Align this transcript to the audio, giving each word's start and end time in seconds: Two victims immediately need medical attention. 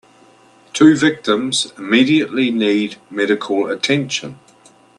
Two 0.73 0.95
victims 0.95 1.73
immediately 1.77 2.49
need 2.49 2.95
medical 3.11 3.67
attention. 3.69 4.39